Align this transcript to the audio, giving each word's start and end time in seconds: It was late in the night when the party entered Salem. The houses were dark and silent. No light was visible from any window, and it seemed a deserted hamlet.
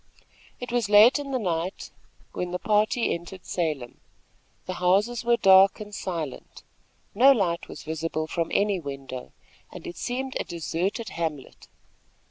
It 0.59 0.71
was 0.71 0.89
late 0.89 1.19
in 1.19 1.29
the 1.29 1.37
night 1.37 1.91
when 2.31 2.49
the 2.49 2.57
party 2.57 3.13
entered 3.13 3.45
Salem. 3.45 3.99
The 4.65 4.73
houses 4.81 5.23
were 5.23 5.37
dark 5.37 5.79
and 5.79 5.93
silent. 5.93 6.63
No 7.13 7.31
light 7.31 7.67
was 7.67 7.83
visible 7.83 8.25
from 8.25 8.47
any 8.51 8.79
window, 8.79 9.31
and 9.71 9.85
it 9.85 9.97
seemed 9.97 10.35
a 10.39 10.43
deserted 10.43 11.09
hamlet. 11.09 11.67